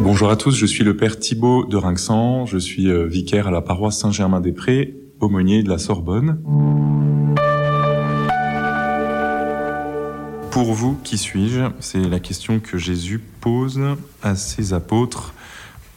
[0.00, 3.50] Bonjour à tous, je suis le père Thibault de Rinxan, je suis euh, vicaire à
[3.50, 6.40] la paroisse Saint-Germain-des-Prés, aumônier de la Sorbonne.
[10.52, 11.70] Pour vous, qui suis-je?
[11.80, 13.80] C'est la question que Jésus pose
[14.22, 15.34] à ses apôtres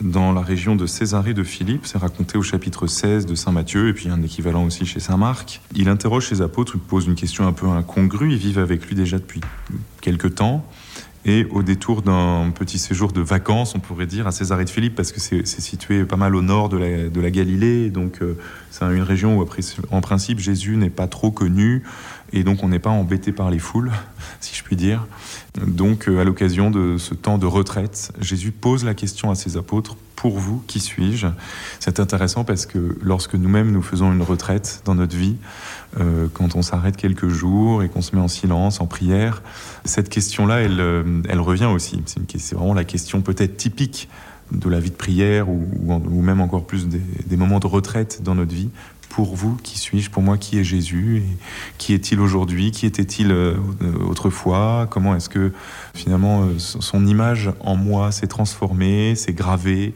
[0.02, 1.86] dans la région de Césarée de Philippe.
[1.86, 5.18] C'est raconté au chapitre 16 de Saint Matthieu, et puis un équivalent aussi chez Saint
[5.18, 5.62] Marc.
[5.76, 8.32] Il interroge ses apôtres, il pose une question un peu incongrue.
[8.32, 9.42] Ils vivent avec lui déjà depuis
[10.02, 10.66] quelque temps.
[11.24, 14.96] Et au détour d'un petit séjour de vacances, on pourrait dire, à Césarée de Philippe,
[14.96, 18.38] parce que c'est situé pas mal au nord de la, Galilée, donc euh,
[18.72, 19.46] c'est une région où,
[19.92, 21.84] en principe, Jésus n'est pas trop connu,
[22.34, 23.92] et donc on n'est pas embêté par les foules,
[24.40, 25.06] si je puis dire.
[25.66, 29.58] Donc, euh, à l'occasion de ce temps de retraite, Jésus pose la question à ses
[29.58, 31.28] apôtres pour vous, qui suis-je?
[31.80, 35.36] C'est intéressant parce que lorsque nous-mêmes nous faisons une retraite dans notre vie,
[36.00, 39.42] euh, quand on s'arrête quelques jours et qu'on se met en silence, en prière,
[39.84, 42.04] cette question-là, elle, euh, revient aussi.
[42.06, 44.10] C'est vraiment la question peut-être typique
[44.52, 48.54] de la vie de prière ou, même encore plus des, moments de retraite dans notre
[48.54, 48.70] vie
[49.12, 51.38] pour vous, qui suis-je Pour moi, qui est Jésus et
[51.78, 53.56] Qui est-il aujourd'hui Qui était-il euh,
[54.08, 55.52] autrefois Comment est-ce que
[55.94, 59.94] finalement euh, son image en moi s'est transformée, s'est gravée?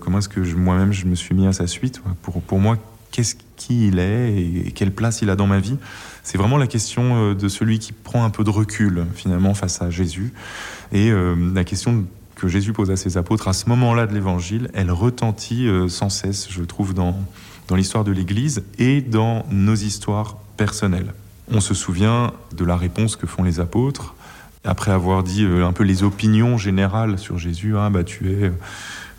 [0.00, 2.02] Comment est-ce que moi-même je me suis mis à sa suite?
[2.20, 2.76] Pour, pour moi,
[3.10, 5.78] qu'est-ce qui il est et quelle place il a dans ma vie?
[6.22, 9.80] C'est vraiment la question euh, de celui qui prend un peu de recul finalement face
[9.80, 10.34] à Jésus.
[10.92, 14.90] Et la question que Jésus pose à ses apôtres à ce moment-là de l'évangile, elle
[14.90, 17.14] retentit sans cesse, je trouve, dans,
[17.68, 21.12] dans l'histoire de l'Église et dans nos histoires personnelles.
[21.50, 24.14] On se souvient de la réponse que font les apôtres
[24.64, 27.76] après avoir dit euh, un peu les opinions générales sur Jésus.
[27.76, 28.52] Ah, bah, tu es, euh,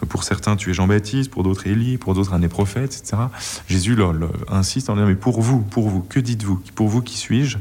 [0.08, 3.23] pour certains, tu es Jean-Baptiste, pour d'autres Élie, pour d'autres un des prophètes, etc.
[3.67, 3.97] Jésus
[4.50, 6.61] insiste en disant, mais pour vous, pour vous, que dites-vous?
[6.75, 7.58] Pour vous, qui suis-je?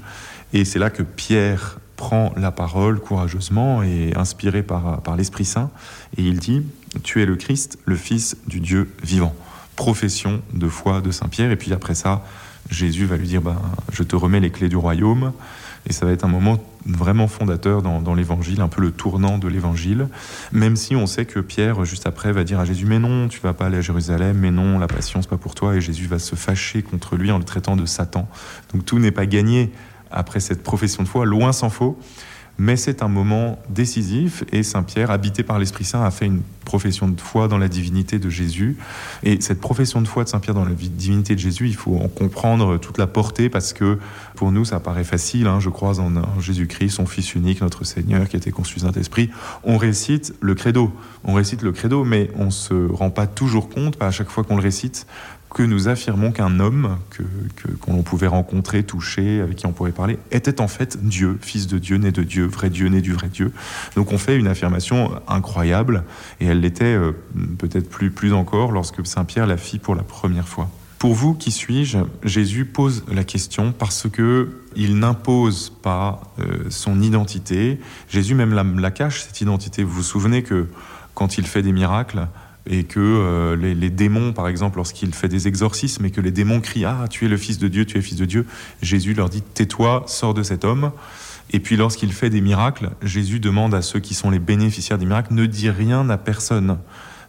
[0.52, 5.70] Et c'est là que Pierre prend la parole courageusement et inspiré par l'Esprit Saint,
[6.16, 6.62] et il dit,
[7.02, 9.34] tu es le Christ, le Fils du Dieu vivant
[9.78, 11.52] profession de foi de Saint Pierre.
[11.52, 12.24] Et puis après ça,
[12.68, 13.56] Jésus va lui dire, ben,
[13.92, 15.32] je te remets les clés du royaume.
[15.88, 19.46] Et ça va être un moment vraiment fondateur dans, l'évangile, un peu le tournant de
[19.46, 20.08] l'évangile,
[20.52, 23.40] même si on sait que Pierre, juste après, va dire à Jésus, mais non, tu
[23.40, 26.06] vas pas aller à Jérusalem, mais non, la passion, c'est pas pour toi, et Jésus
[26.06, 28.28] va se fâcher contre lui en le traitant de Satan.
[28.74, 29.70] Donc tout n'est pas gagné
[30.10, 31.98] après cette profession de foi, loin s'en faut
[32.58, 36.42] mais c'est un moment décisif et Saint Pierre, habité par l'Esprit Saint, a fait une
[36.64, 38.76] profession de foi dans la divinité de Jésus.
[39.22, 41.96] Et cette profession de foi de Saint Pierre dans la divinité de Jésus, il faut
[41.96, 43.98] en comprendre toute la portée parce que
[44.34, 45.46] pour nous, ça paraît facile.
[45.46, 49.30] Hein, je crois en, Jésus-Christ, son Fils unique, notre Seigneur, qui été conçu Saint-Esprit.
[49.62, 50.92] On récite le credo.
[51.24, 54.56] On récite le credo, mais on se rend pas toujours compte, à chaque fois qu'on
[54.56, 55.06] le récite,
[55.50, 57.22] que nous affirmons qu'un homme que,
[57.80, 61.78] qu'on pouvait rencontrer, toucher, avec qui on pourrait parler, était en fait Dieu, fils de
[61.78, 63.52] Dieu, né de Dieu, vrai Dieu, né du vrai Dieu.
[63.96, 66.04] Donc on fait une affirmation incroyable,
[66.40, 67.12] et elle l'était euh,
[67.58, 70.70] peut-être plus, plus encore lorsque Saint Pierre la fit pour la première fois.
[70.98, 77.00] Pour vous, qui suis-je Jésus pose la question parce que il n'impose pas euh, son
[77.00, 77.78] identité.
[78.08, 79.84] Jésus même la cache cette identité.
[79.84, 80.66] Vous vous souvenez que
[81.14, 82.26] quand il fait des miracles,
[82.68, 86.60] et que euh, les, démons, par exemple, lorsqu'il fait des exorcismes et que les démons
[86.60, 88.46] crient Ah, tu es le Fils de Dieu, tu es le Fils de Dieu,
[88.82, 90.92] Jésus leur dit Tais-toi, sors de cet homme.
[91.50, 95.06] Et puis lorsqu'il fait des miracles, Jésus demande à ceux qui sont les bénéficiaires des
[95.06, 96.78] miracles Ne dis rien à personne.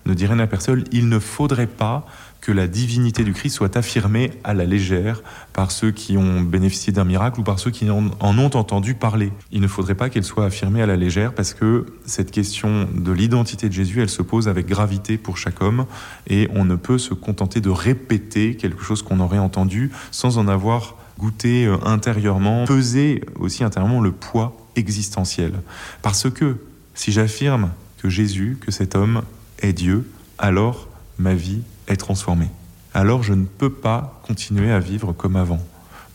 [0.09, 0.86] Ne dis rien à personne.
[0.92, 2.03] Il ne faudrait pas
[2.42, 5.22] que la divinité du Christ soit affirmée à la légère
[5.53, 9.31] par ceux qui ont bénéficié d'un miracle ou par ceux qui en, ont entendu parler.
[9.52, 13.12] Il ne faudrait pas qu'elle soit affirmée à la légère parce que cette question de
[13.12, 15.86] l'identité de Jésus, elle se pose avec gravité pour chaque homme
[16.26, 20.47] et on ne peut se contenter de répéter quelque chose qu'on aurait entendu sans en
[20.47, 25.53] avoir goûté euh, intérieurement, peser aussi intérieurement le poids existentiel.
[26.02, 26.58] Parce que
[26.96, 27.70] si j'affirme
[28.02, 29.22] que Jésus, que cet homme
[29.59, 30.88] est Dieu, alors
[31.18, 32.47] ma vie est transformé.
[32.94, 35.59] Alors je ne peux pas continuer à vivre comme avant,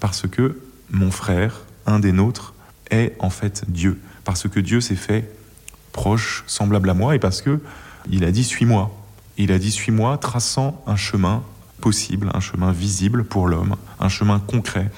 [0.00, 0.60] parce que
[0.90, 2.54] mon frère, un des nôtres,
[2.90, 5.30] est en fait Dieu, parce que Dieu s'est fait
[5.92, 7.60] proche, semblable à moi, et parce que
[8.10, 8.94] il a dit suis-moi.
[9.36, 11.42] Il a dit suis-moi, traçant un chemin
[11.80, 14.90] possible, un chemin visible pour l'homme, un chemin concret.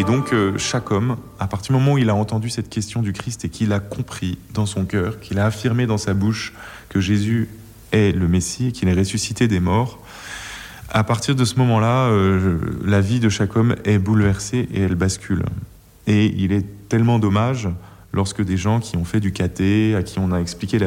[0.00, 3.02] Et donc euh, chaque homme, à partir du moment où il a entendu cette question
[3.02, 6.54] du Christ et qu'il a compris dans son cœur, qu'il a affirmé dans sa bouche
[6.88, 7.50] que Jésus
[7.92, 9.98] est le Messie, qu'il est ressuscité des morts,
[10.88, 14.94] à partir de ce moment-là, euh, la vie de chaque homme est bouleversée et elle
[14.94, 15.44] bascule.
[16.06, 17.68] Et il est tellement dommage
[18.12, 20.78] lorsque des gens qui ont fait du caté, à qui on a expliqué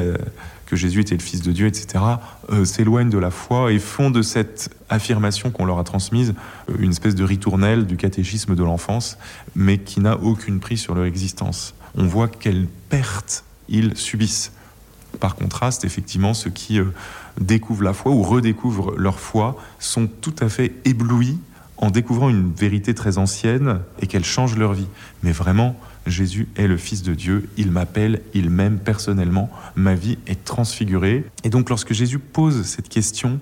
[0.65, 2.03] que Jésus était le Fils de Dieu, etc.,
[2.51, 6.33] euh, s'éloignent de la foi et font de cette affirmation qu'on leur a transmise
[6.69, 9.17] euh, une espèce de ritournelle du catéchisme de l'enfance,
[9.55, 11.75] mais qui n'a aucune prise sur leur existence.
[11.95, 14.51] on voit quelle perte ils subissent.
[15.19, 16.85] Par contraste, effectivement, ceux qui euh,
[17.39, 21.37] découvrent la foi ou redécouvrent leur foi sont tout à fait éblouis
[21.77, 24.87] en découvrant une vérité très ancienne et qu'elle change leur vie.
[25.23, 25.75] Mais vraiment,
[26.05, 31.25] Jésus est le Fils de Dieu, il m'appelle, il m'aime personnellement, ma vie est transfigurée.
[31.43, 33.39] Et donc lorsque Jésus pose cette question,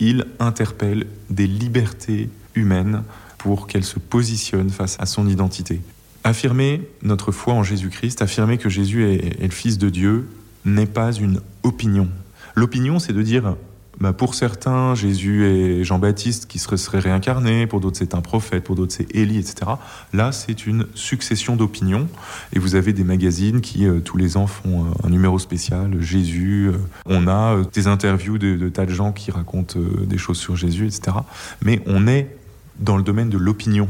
[0.00, 3.02] il interpelle des libertés humaines
[3.38, 5.80] pour qu'elles se positionnent face à son identité.
[6.22, 10.28] Affirmer notre foi en Jésus-Christ, affirmer que Jésus est, le Fils de Dieu,
[10.64, 12.08] n'est pas une opinion.
[12.54, 13.56] L'opinion, c'est de dire
[14.00, 18.64] bah, pour certains, Jésus est Jean-Baptiste qui serait, serait réincarné, pour d'autres c'est un prophète,
[18.64, 19.72] pour d'autres c'est Élie, etc.
[20.12, 22.08] Là, c'est une succession d'opinions,
[22.52, 26.70] et vous avez des magazines qui, euh, tous les ans, font un numéro spécial, Jésus,
[26.72, 30.56] euh, on a euh, des interviews de, tas de gens qui racontent des choses sur
[30.56, 31.16] Jésus, etc.
[31.62, 32.36] Mais on est
[32.78, 33.88] dans le domaine de l'opinion.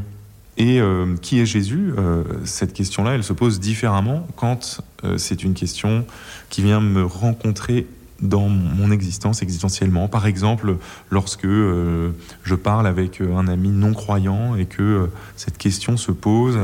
[0.56, 0.80] Et
[1.20, 1.92] qui est Jésus
[2.44, 4.82] Cette question-là, elle se pose différemment quand
[5.16, 6.06] c'est une question
[6.48, 7.88] qui vient me rencontrer
[8.24, 10.08] dans mon existence existentiellement.
[10.08, 10.76] Par exemple,
[11.10, 12.10] lorsque euh,
[12.42, 15.06] je parle avec euh, un ami non croyant et que euh,
[15.36, 16.58] cette question se pose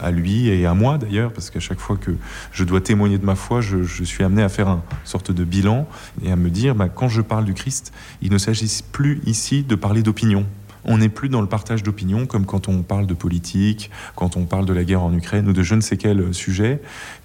[0.00, 2.12] à lui et à moi d'ailleurs, parce qu'à chaque fois que
[2.52, 5.88] je dois témoigner de ma foi, je, suis amené à faire une sorte de bilan
[6.22, 7.92] et à me dire, bah, quand je parle du Christ,
[8.22, 10.44] il ne s'agit plus ici de parler d'opinion.
[10.84, 14.44] On n'est plus dans le partage d'opinion comme quand on parle de politique, quand on
[14.44, 16.80] parle de la guerre en Ukraine ou de je ne sais quel sujet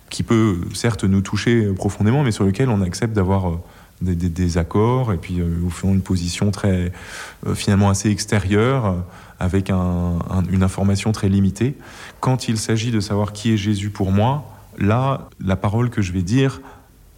[0.09, 3.59] qui peut certes nous toucher profondément, mais sur lequel on accepte d'avoir
[4.01, 6.91] des, accords et puis euh, au fond une position très
[7.47, 8.93] euh, finalement assez extérieure euh,
[9.39, 11.75] avec une information très limitée.
[12.19, 16.11] Quand il s'agit de savoir qui est Jésus pour moi, là, la parole que je
[16.11, 16.61] vais dire,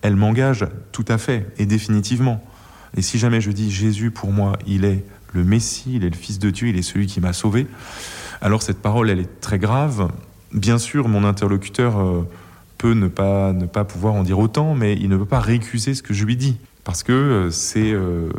[0.02, 2.42] elle m'engage tout à fait et définitivement.
[2.96, 5.04] Et si jamais je dis Jésus pour moi, il est
[5.34, 7.68] le Messie, il est le Fils de Dieu, il est celui qui m'a sauvé,
[8.42, 10.10] alors cette parole, elle est très grave.
[10.54, 12.26] Bien sûr, mon interlocuteur
[12.78, 15.94] peut ne pas, ne pas pouvoir en dire autant, mais il ne peut pas récuser
[15.94, 18.30] ce que je lui dis parce que euh, c'est euh,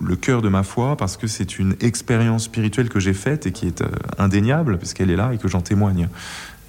[0.00, 3.52] le cœur de ma foi, parce que c'est une expérience spirituelle que j'ai faite et
[3.52, 3.88] qui est euh,
[4.18, 6.08] indéniable, parce qu'elle est là et que j'en témoigne.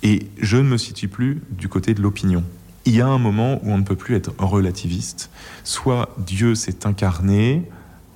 [0.04, 2.44] Et je ne me situe plus du côté de l'opinion.
[2.86, 5.30] Il y a un moment où on ne peut plus être relativiste.
[5.64, 7.70] Soit Dieu s'est incarné,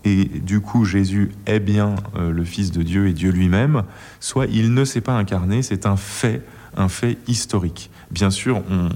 [0.04, 3.84] et du coup Jésus est bien le Fils de Dieu et Dieu lui-même,
[4.20, 6.42] soit il ne s'est pas incarné, c'est un fait,
[6.78, 7.92] un fait historique.
[8.12, 8.90] Bien sûr, on,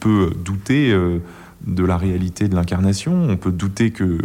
[0.00, 0.96] peut douter
[1.66, 3.26] de la réalité de l'incarnation.
[3.28, 4.18] On peut douter que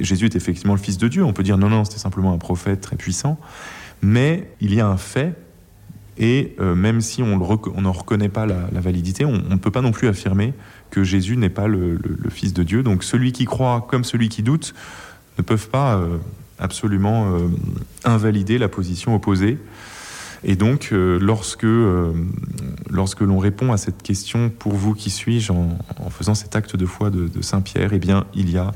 [0.00, 1.24] Jésus est effectivement le Fils de Dieu.
[1.24, 3.38] On peut dire non, non, c'était simplement un prophète très puissant.
[4.02, 5.34] Mais il y a un fait,
[6.18, 9.92] et euh, même si on n'en reconnaît pas la, validité, on ne peut pas non
[9.92, 10.54] plus affirmer
[10.90, 11.98] que Jésus n'est pas le,
[12.30, 12.82] Fils de Dieu.
[12.82, 14.74] Donc celui qui croit comme celui qui doute
[15.38, 16.18] ne peuvent pas euh,
[16.58, 17.48] absolument euh,
[18.04, 19.58] invalider la position opposée.
[20.44, 22.12] Et donc, euh, lorsque, euh,
[22.90, 25.78] lorsque l'on répond à cette question, pour vous, qui suis-je, en,
[26.10, 28.72] faisant cet acte de foi de, Saint Pierre, eh bien, il y a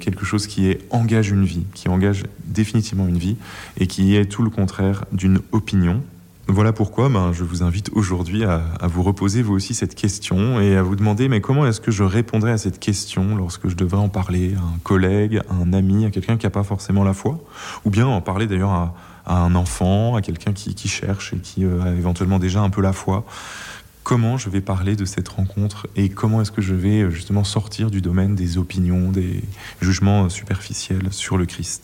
[0.00, 3.36] quelque chose qui engage une vie, qui engage définitivement une vie,
[3.78, 6.02] et qui est tout le contraire d'une opinion.
[6.48, 10.60] Voilà pourquoi ben, je vous invite aujourd'hui à, à, vous reposer vous aussi cette question
[10.60, 13.76] et à vous demander mais comment est-ce que je répondrai à cette question lorsque je
[13.76, 17.04] devrais en parler à un collègue, à un ami, à quelqu'un qui n'a pas forcément
[17.04, 17.38] la foi,
[17.84, 18.94] ou bien en parler d'ailleurs à,
[19.26, 22.82] à un enfant, à quelqu'un qui, cherche et qui euh, a éventuellement déjà un peu
[22.82, 23.24] la foi.
[24.02, 27.44] Comment je vais parler de cette rencontre et comment est-ce que je vais euh, justement
[27.44, 29.42] sortir du domaine des opinions, des
[29.80, 31.80] jugements superficiels sur le Christ?